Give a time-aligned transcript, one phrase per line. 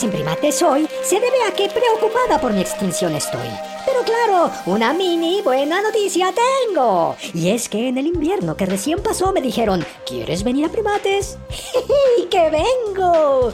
[0.00, 3.46] En primates hoy se debe a que preocupada por mi extinción estoy.
[3.84, 6.32] Pero claro, una mini buena noticia
[6.66, 7.14] tengo.
[7.34, 11.36] Y es que en el invierno que recién pasó me dijeron, ¿quieres venir a primates?
[12.18, 13.52] ¡Y que vengo!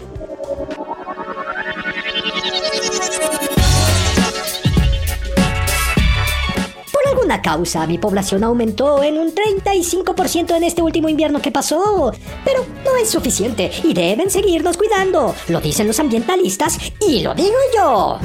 [7.29, 12.11] Alguna causa, mi población aumentó en un 35% en este último invierno que pasó.
[12.43, 15.35] Pero no es suficiente y deben seguirnos cuidando.
[15.49, 18.19] Lo dicen los ambientalistas y lo digo yo.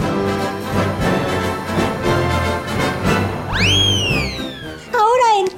[4.93, 5.49] Ahora en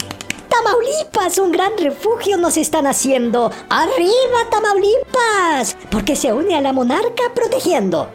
[0.50, 3.52] Tamaulipas, un gran refugio nos están haciendo.
[3.70, 5.78] ¡Arriba, Tamaulipas!
[5.92, 8.10] Porque se une a la monarca protegiendo.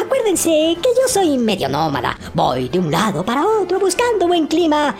[0.00, 2.16] Acuérdense que yo soy medio nómada.
[2.34, 4.94] Voy de un lado para otro buscando buen clima.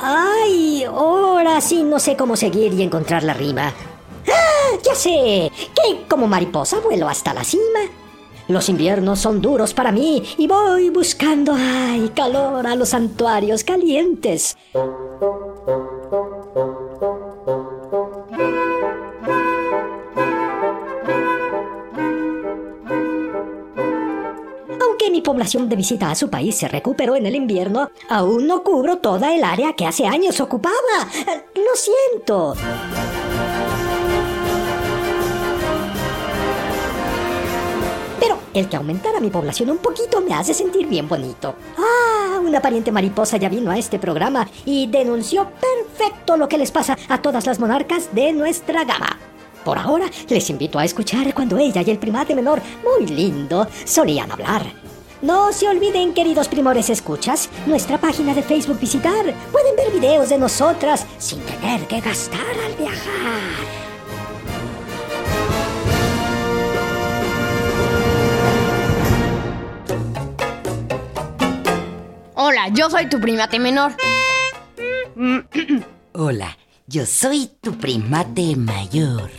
[0.00, 3.72] Ay, ahora sí no sé cómo seguir y encontrar la rima.
[4.28, 4.76] ¡Ah!
[4.82, 7.80] Ya sé, que como mariposa vuelo hasta la cima.
[8.48, 14.56] Los inviernos son duros para mí y voy buscando, ay, calor a los santuarios calientes.
[25.42, 29.42] De visita a su país se recuperó en el invierno, aún no cubro toda el
[29.42, 30.76] área que hace años ocupaba.
[31.26, 32.54] Eh, Lo siento.
[38.20, 41.56] Pero el que aumentara mi población un poquito me hace sentir bien bonito.
[41.76, 46.70] Ah, una pariente mariposa ya vino a este programa y denunció perfecto lo que les
[46.70, 49.18] pasa a todas las monarcas de nuestra gama.
[49.64, 54.30] Por ahora, les invito a escuchar cuando ella y el primate menor, muy lindo, solían
[54.30, 54.81] hablar.
[55.22, 59.32] No se olviden, queridos primores escuchas, nuestra página de Facebook visitar.
[59.52, 63.40] Pueden ver videos de nosotras sin tener que gastar al viajar.
[72.34, 73.92] Hola, yo soy tu primate menor.
[76.14, 79.30] Hola, yo soy tu primate mayor.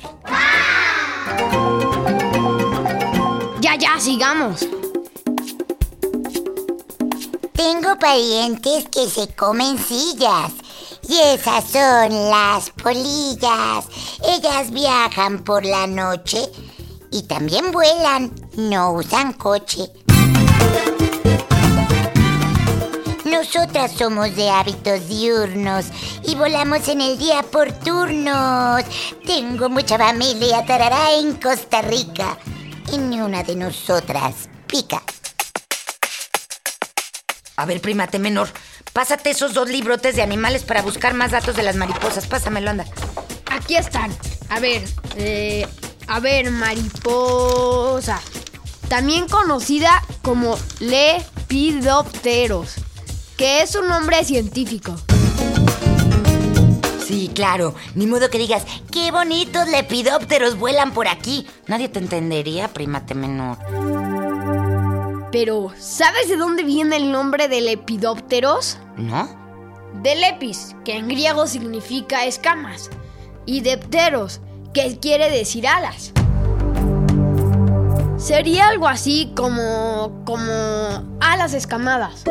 [3.60, 4.66] Ya, ya, sigamos.
[7.64, 10.52] Tengo parientes que se comen sillas.
[11.08, 13.86] Y esas son las polillas.
[14.22, 16.52] Ellas viajan por la noche
[17.10, 18.34] y también vuelan.
[18.58, 19.84] No usan coche.
[23.24, 25.86] Nosotras somos de hábitos diurnos
[26.24, 28.84] y volamos en el día por turnos.
[29.26, 32.38] Tengo mucha familia tarará en Costa Rica
[32.92, 35.02] y ni una de nosotras pica.
[37.56, 38.50] A ver, primate menor,
[38.94, 42.28] pásate esos dos librotes de animales para buscar más datos de las mariposas.
[42.28, 42.86] Pásamelo, anda.
[43.52, 44.12] Aquí están.
[44.50, 44.84] A ver,
[45.18, 45.68] eh,
[46.08, 48.20] a ver, mariposa.
[48.88, 52.76] También conocida como Lepidopteros,
[53.38, 54.96] que es un nombre científico.
[57.06, 57.76] Sí, claro.
[57.96, 61.46] Ni modo que digas, qué bonitos lepidópteros vuelan por aquí.
[61.68, 63.58] Nadie te entendería, primate menor.
[65.34, 68.78] Pero, ¿sabes de dónde viene el nombre de Lepidópteros?
[68.98, 69.28] ¿No?
[70.04, 72.92] De lepis, que en griego significa escamas,
[73.48, 74.42] y depteros,
[74.76, 76.12] que quiere decir alas.
[78.18, 80.22] Sería algo así como.
[80.24, 81.18] como.
[81.20, 82.26] alas escamadas.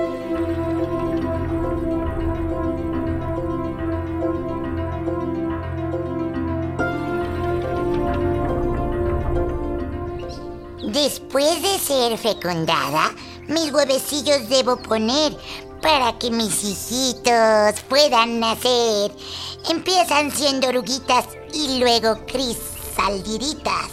[11.33, 13.11] Después de ser fecundada,
[13.49, 15.35] mis huevecillos debo poner
[15.81, 19.11] para que mis hijitos puedan nacer.
[19.71, 21.25] Empiezan siendo oruguitas
[21.55, 23.93] y luego crisaldiritas.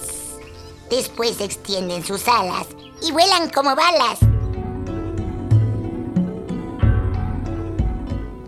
[0.90, 2.68] Después extienden sus alas
[3.02, 4.20] y vuelan como balas.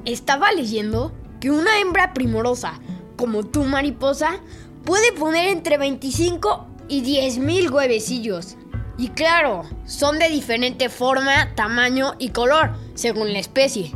[0.03, 2.73] Estaba leyendo que una hembra primorosa,
[3.15, 4.41] como tú mariposa,
[4.83, 8.57] puede poner entre 25 y 10 mil huevecillos.
[9.01, 13.92] Y claro, son de diferente forma, tamaño y color, según la especie.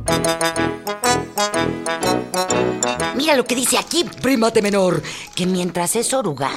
[3.16, 5.04] Mira lo que dice aquí, primate menor,
[5.36, 6.50] que mientras es oruga,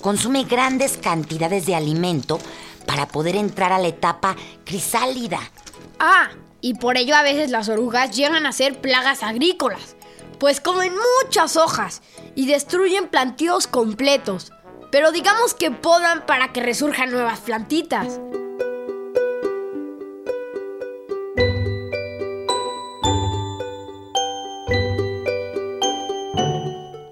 [0.00, 2.38] consume grandes cantidades de alimento
[2.86, 5.40] para poder entrar a la etapa crisálida.
[5.98, 6.30] Ah,
[6.62, 9.94] y por ello a veces las orugas llegan a ser plagas agrícolas,
[10.38, 12.00] pues comen muchas hojas
[12.34, 14.52] y destruyen plantíos completos.
[14.90, 18.20] Pero digamos que podan para que resurjan nuevas plantitas.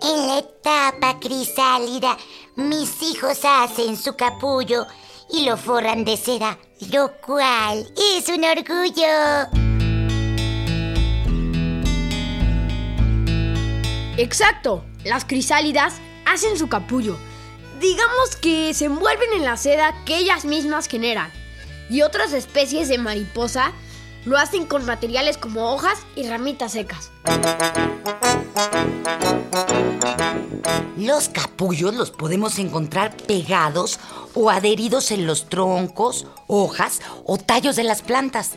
[0.02, 2.16] En la etapa crisálida,
[2.56, 4.86] mis hijos hacen su capullo
[5.30, 6.58] y lo forran de seda,
[6.90, 7.86] lo cual
[8.16, 9.68] es un orgullo.
[14.16, 17.16] Exacto, las crisálidas hacen su capullo.
[17.80, 21.30] Digamos que se envuelven en la seda que ellas mismas generan.
[21.88, 23.72] Y otras especies de mariposa
[24.24, 27.12] lo hacen con materiales como hojas y ramitas secas.
[30.96, 34.00] Los capullos los podemos encontrar pegados
[34.34, 38.56] o adheridos en los troncos, hojas o tallos de las plantas.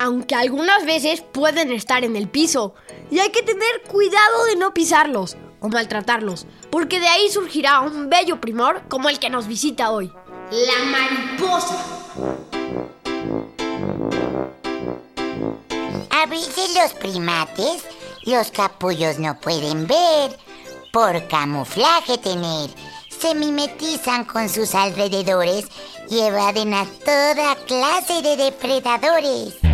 [0.00, 2.74] Aunque algunas veces pueden estar en el piso.
[3.12, 8.08] Y hay que tener cuidado de no pisarlos o maltratarlos, porque de ahí surgirá un
[8.08, 10.12] bello primor como el que nos visita hoy.
[10.50, 11.76] La mariposa.
[16.10, 17.84] A veces los primates,
[18.22, 20.36] los capullos no pueden ver,
[20.92, 22.70] por camuflaje tener.
[23.08, 25.66] Se mimetizan con sus alrededores
[26.10, 29.65] y evaden a toda clase de depredadores.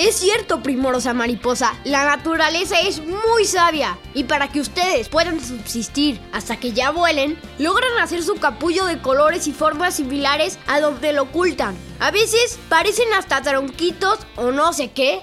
[0.00, 6.18] Es cierto, primorosa mariposa, la naturaleza es muy sabia y para que ustedes puedan subsistir
[6.32, 11.12] hasta que ya vuelen, logran hacer su capullo de colores y formas similares a donde
[11.12, 11.76] lo ocultan.
[11.98, 15.20] A veces parecen hasta tronquitos o no sé qué.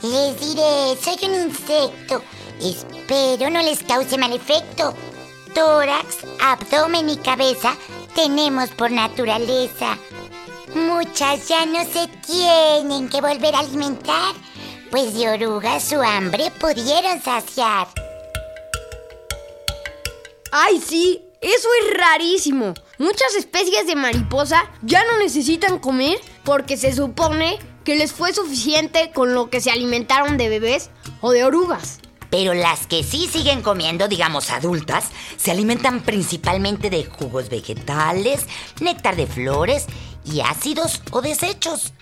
[0.00, 2.22] Les diré, soy un insecto.
[2.58, 4.94] Espero no les cause mal efecto.
[5.54, 7.74] Tórax, abdomen y cabeza
[8.14, 9.98] tenemos por naturaleza.
[10.76, 14.34] Muchas ya no se tienen que volver a alimentar,
[14.90, 17.88] pues de orugas su hambre pudieron saciar.
[20.52, 21.22] ¡Ay, sí!
[21.40, 22.74] Eso es rarísimo.
[22.98, 29.12] Muchas especies de mariposa ya no necesitan comer porque se supone que les fue suficiente
[29.14, 30.90] con lo que se alimentaron de bebés
[31.22, 32.00] o de orugas.
[32.28, 35.06] Pero las que sí siguen comiendo, digamos adultas,
[35.36, 38.46] se alimentan principalmente de jugos vegetales,
[38.80, 39.86] néctar de flores
[40.30, 41.92] y ácidos o desechos.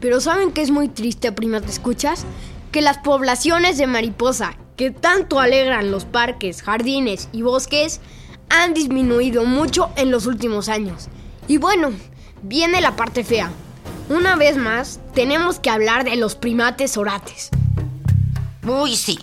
[0.00, 2.24] Pero ¿saben que es muy triste, prima, te escuchas?
[2.72, 8.00] Que las poblaciones de mariposa que tanto alegran los parques, jardines y bosques
[8.48, 11.08] han disminuido mucho en los últimos años.
[11.48, 11.92] Y bueno,
[12.42, 13.50] viene la parte fea.
[14.08, 17.50] Una vez más, tenemos que hablar de los primates orates.
[18.66, 19.18] Uy, sí,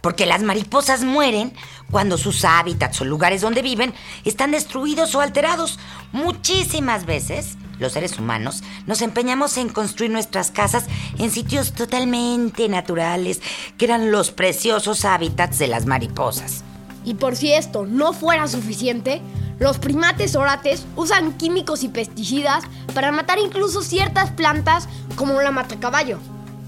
[0.00, 1.54] porque las mariposas mueren
[1.90, 3.94] cuando sus hábitats o lugares donde viven
[4.24, 5.78] están destruidos o alterados.
[6.12, 10.86] Muchísimas veces los seres humanos nos empeñamos en construir nuestras casas
[11.18, 13.40] en sitios totalmente naturales,
[13.76, 16.64] que eran los preciosos hábitats de las mariposas.
[17.04, 19.22] Y por si esto no fuera suficiente,
[19.58, 26.18] los primates orates usan químicos y pesticidas para matar incluso ciertas plantas como la matacaballo.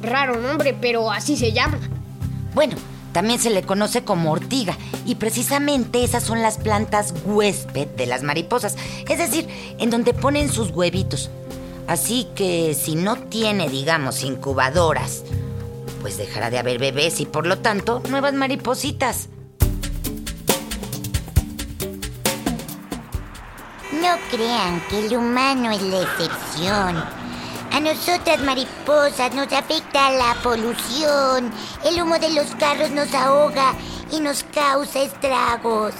[0.02, 1.78] Raro nombre, pero así se llama.
[2.54, 2.76] Bueno,
[3.12, 8.22] también se le conoce como ortiga y precisamente esas son las plantas huésped de las
[8.22, 8.76] mariposas,
[9.08, 9.48] es decir,
[9.78, 11.30] en donde ponen sus huevitos.
[11.86, 15.24] Así que si no tiene, digamos, incubadoras,
[16.00, 19.28] pues dejará de haber bebés y por lo tanto nuevas maripositas.
[23.92, 27.19] No crean que el humano es la excepción.
[27.72, 31.50] A nosotras mariposas nos afecta la polución.
[31.84, 33.74] El humo de los carros nos ahoga
[34.10, 35.94] y nos causa estragos.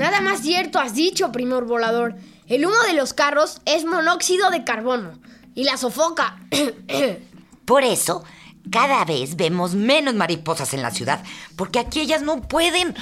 [0.00, 2.16] Nada más cierto has dicho, primor volador.
[2.46, 5.12] El humo de los carros es monóxido de carbono
[5.54, 6.38] y la sofoca.
[7.64, 8.24] Por eso,
[8.70, 11.22] cada vez vemos menos mariposas en la ciudad,
[11.56, 12.94] porque aquí ellas no pueden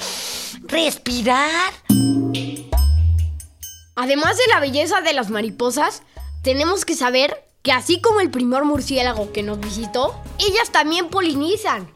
[0.66, 1.73] respirar.
[4.00, 6.02] Además de la belleza de las mariposas,
[6.43, 11.88] tenemos que saber que así como el primer murciélago que nos visitó, ellas también polinizan.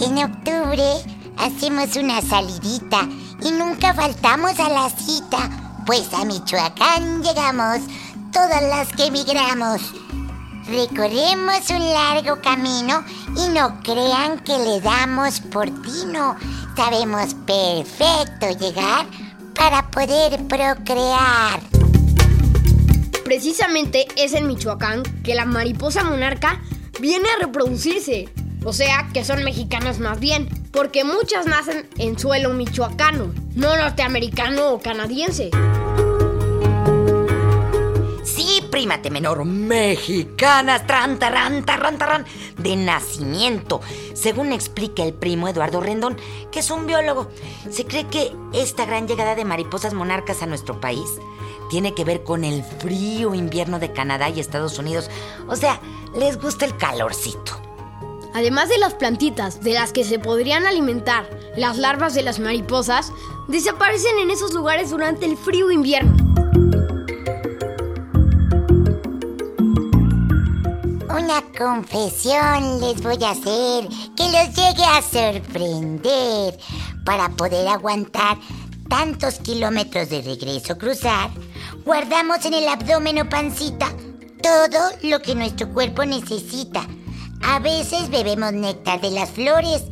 [0.00, 1.04] En octubre
[1.36, 3.06] hacemos una salidita
[3.42, 7.80] y nunca faltamos a la cita, pues a Michoacán llegamos
[8.32, 9.82] todas las que emigramos.
[10.66, 13.04] Recorremos un largo camino
[13.36, 16.36] y no crean que le damos por tino.
[16.76, 19.06] Sabemos perfecto llegar
[19.54, 21.60] para poder procrear.
[23.24, 26.60] Precisamente es en Michoacán que la mariposa monarca
[27.00, 28.28] viene a reproducirse.
[28.64, 34.70] O sea, que son mexicanas más bien, porque muchas nacen en suelo michoacano, no norteamericano
[34.70, 35.50] o canadiense.
[38.72, 42.24] Prímate menor, mexicanas, tran, tarran, tarran, tarran,
[42.56, 43.82] de nacimiento.
[44.14, 46.16] Según explica el primo Eduardo Rendón,
[46.50, 47.28] que es un biólogo,
[47.70, 51.04] se cree que esta gran llegada de mariposas monarcas a nuestro país
[51.68, 55.10] tiene que ver con el frío invierno de Canadá y Estados Unidos.
[55.48, 55.78] O sea,
[56.16, 57.60] les gusta el calorcito.
[58.32, 63.12] Además de las plantitas de las que se podrían alimentar las larvas de las mariposas,
[63.48, 66.21] desaparecen en esos lugares durante el frío invierno.
[71.32, 76.58] Una confesión les voy a hacer que los llegue a sorprender.
[77.06, 78.36] Para poder aguantar
[78.90, 81.30] tantos kilómetros de regreso cruzar,
[81.86, 83.88] guardamos en el abdomen o pancita
[84.42, 86.86] todo lo que nuestro cuerpo necesita.
[87.42, 89.84] A veces bebemos néctar de las flores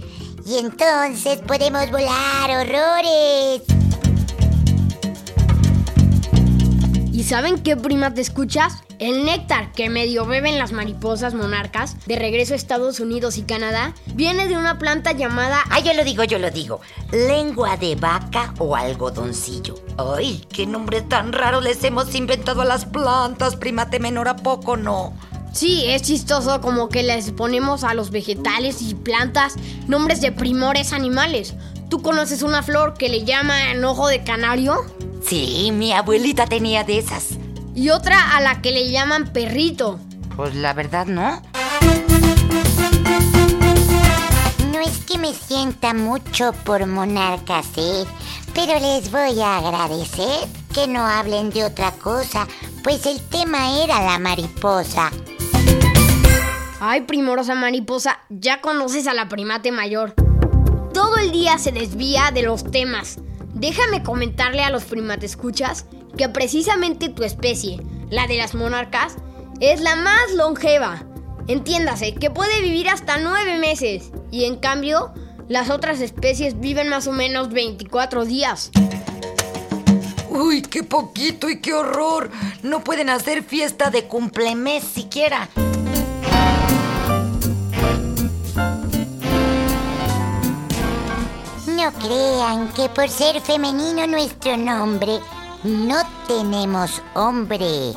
[0.45, 3.80] y entonces podemos volar horrores.
[7.21, 8.83] ¿Y saben qué prima te escuchas?
[8.99, 13.93] El néctar que medio beben las mariposas monarcas de regreso a Estados Unidos y Canadá
[14.15, 15.59] viene de una planta llamada...
[15.69, 16.81] Ah, yo lo digo, yo lo digo.
[17.13, 19.75] Lengua de vaca o algodoncillo.
[19.99, 24.79] Ay, qué nombre tan raro les hemos inventado a las plantas, primate menor a poco,
[24.79, 25.13] no.
[25.53, 29.57] Sí, es chistoso como que les ponemos a los vegetales y plantas
[29.89, 31.53] nombres de primores animales.
[31.91, 34.87] ¿Tú conoces una flor que le llaman ojo de canario?
[35.31, 37.39] Sí, mi abuelita tenía de esas.
[37.73, 40.01] Y otra a la que le llaman perrito.
[40.35, 41.41] Pues la verdad, ¿no?
[44.73, 48.05] No es que me sienta mucho por monarcas, ¿eh?
[48.55, 52.49] Pero les voy a agradecer que no hablen de otra cosa,
[52.83, 55.13] pues el tema era la mariposa.
[56.81, 60.13] Ay, primorosa mariposa, ya conoces a la primate mayor.
[60.93, 63.19] Todo el día se desvía de los temas.
[63.61, 65.85] Déjame comentarle a los primates escuchas
[66.17, 69.17] que precisamente tu especie, la de las monarcas,
[69.61, 71.05] es la más longeva.
[71.47, 75.13] Entiéndase que puede vivir hasta nueve meses y en cambio
[75.47, 78.71] las otras especies viven más o menos 24 días.
[80.31, 82.31] Uy, qué poquito y qué horror.
[82.63, 85.51] No pueden hacer fiesta de cumplemes siquiera.
[91.91, 95.19] No crean que por ser femenino nuestro nombre,
[95.65, 95.97] no
[96.29, 97.93] tenemos hombre.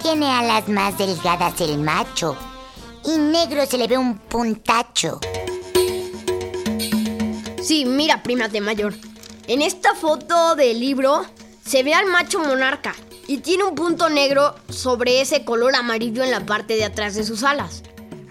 [0.00, 2.36] Tiene alas más delgadas el macho
[3.04, 5.20] y negro se le ve un puntacho.
[7.62, 8.94] Sí, mira, primate mayor.
[9.48, 11.26] En esta foto del libro
[11.64, 12.94] se ve al macho monarca
[13.26, 17.24] y tiene un punto negro sobre ese color amarillo en la parte de atrás de
[17.24, 17.82] sus alas.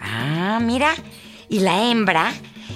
[0.02, 0.96] Ah, mira.
[1.48, 2.34] Y la hembra,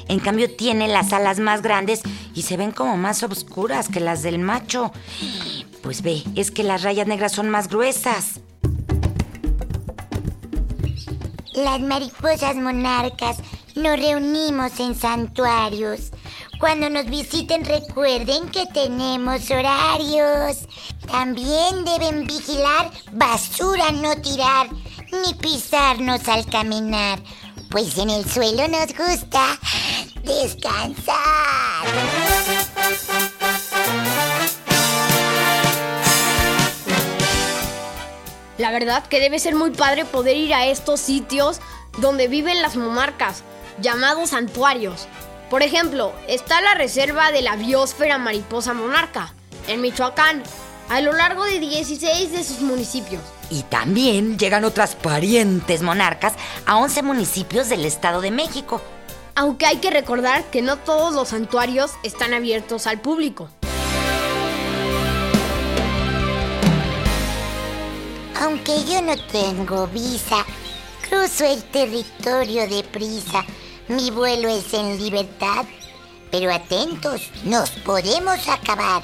[0.10, 2.02] en cambio, tiene las alas más grandes
[2.34, 4.92] y se ven como más oscuras que las del macho.
[5.84, 8.42] Pues ve, es que las rayas negras son más gruesas.
[11.54, 13.38] Las mariposas monarcas
[13.76, 16.12] nos reunimos en santuarios.
[16.60, 20.68] Cuando nos visiten recuerden que tenemos horarios.
[21.08, 24.70] También deben vigilar basura no tirar
[25.12, 27.20] ni pisarnos al caminar,
[27.70, 29.58] pues en el suelo nos gusta
[30.30, 31.86] descansar.
[38.58, 41.60] La verdad que debe ser muy padre poder ir a estos sitios
[41.98, 43.44] donde viven las monarcas,
[43.82, 45.08] llamados santuarios.
[45.50, 49.34] Por ejemplo, está la reserva de la biosfera mariposa monarca,
[49.68, 50.44] en Michoacán,
[50.90, 53.22] a lo largo de 16 de sus municipios.
[53.50, 56.34] Y también llegan otras parientes monarcas
[56.66, 58.82] a 11 municipios del Estado de México.
[59.40, 63.48] Aunque hay que recordar que no todos los santuarios están abiertos al público.
[68.42, 70.46] Aunque yo no tengo visa,
[71.08, 73.46] cruzo el territorio deprisa.
[73.88, 75.64] Mi vuelo es en libertad.
[76.32, 79.04] Pero atentos, nos podemos acabar.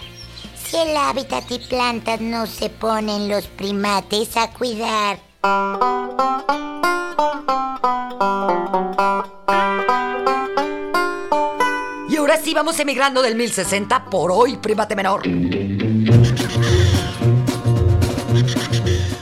[0.66, 5.18] Si el hábitat y plantas no se ponen los primates a cuidar.
[12.36, 15.22] Ahora sí vamos emigrando del 1060 por hoy, primate menor.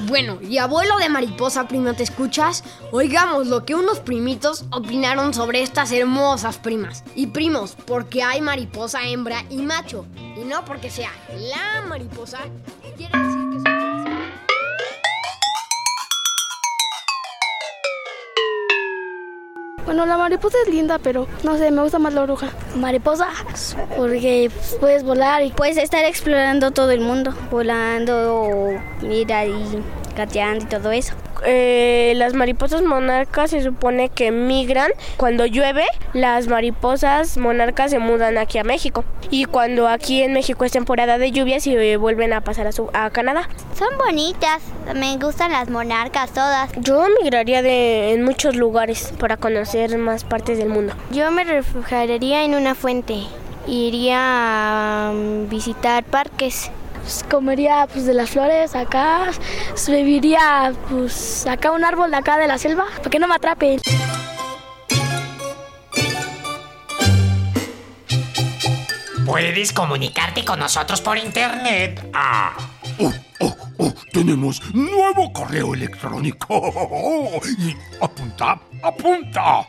[0.08, 2.64] Bueno, y abuelo de mariposa, prima, ¿te escuchas?
[2.92, 7.04] Oigamos lo que unos primitos opinaron sobre estas hermosas primas.
[7.14, 10.08] Y primos, porque hay mariposa hembra y macho.
[10.36, 12.40] Y no porque sea la mariposa,
[12.98, 13.12] quiere
[19.94, 22.50] Bueno, la mariposa es linda, pero no sé, me gusta más la oruga.
[22.76, 23.28] Mariposa,
[23.96, 28.72] porque puedes volar y puedes estar explorando todo el mundo, volando,
[29.04, 29.84] mira y
[30.18, 31.14] gateando y todo eso.
[31.46, 34.92] Eh, las mariposas monarcas se supone que migran.
[35.18, 39.04] Cuando llueve, las mariposas monarcas se mudan aquí a México.
[39.30, 42.90] Y cuando aquí en México es temporada de lluvias, se vuelven a pasar a, su,
[42.94, 43.50] a Canadá.
[43.78, 44.62] Son bonitas,
[44.96, 46.72] me gustan las monarcas todas.
[46.78, 50.94] Yo migraría de, en muchos lugares para conocer más partes del mundo.
[51.12, 53.24] Yo me refugiaría en una fuente.
[53.66, 56.70] Iría a mm, visitar parques
[57.04, 59.30] pues, comería pues de las flores acá,
[59.88, 63.80] viviría pues acá un árbol de acá de la selva, para que no me atrapen.
[69.26, 72.10] Puedes comunicarte con nosotros por internet.
[72.14, 72.56] Ah.
[73.00, 77.42] Oh, oh, oh, tenemos nuevo correo electrónico.
[77.58, 79.66] Y apunta, apunta.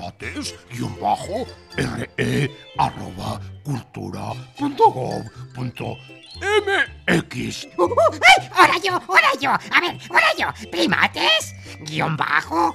[0.00, 5.22] Primates, guion bajo, re, arroba, cultura, punto gov,
[5.54, 5.94] punto
[6.40, 7.68] MX.
[7.76, 8.48] Uh, uh, ¡Ay!
[8.54, 8.92] ¡Ahora yo!
[8.94, 9.50] ¡Ahora yo!
[9.50, 10.70] A ver, ahora yo.
[10.70, 12.74] Primates, guion bajo,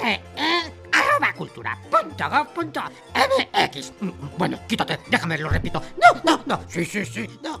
[0.00, 2.80] R, E, arroba cultura, punto go, punto,
[3.12, 3.92] MX.
[4.00, 5.82] Mm, bueno, quítate, déjame, lo repito.
[6.00, 6.64] No, no, no.
[6.66, 7.60] Sí, sí, sí, no.